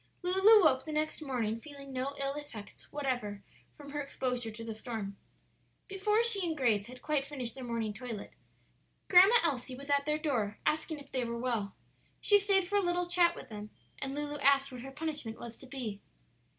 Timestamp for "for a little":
12.67-13.05